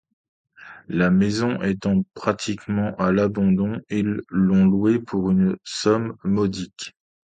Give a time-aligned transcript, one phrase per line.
[0.87, 6.95] La maison étant pratiquement à l'abandon, ils l'ont loué pour une somme modique.